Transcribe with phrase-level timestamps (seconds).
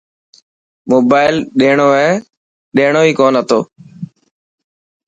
[0.91, 1.35] موبائل
[2.79, 3.61] ڏيڻو هي ڪون هتن.